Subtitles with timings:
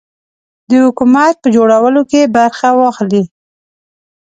[0.69, 3.23] د حکومت په جوړولو کې برخه واخلي.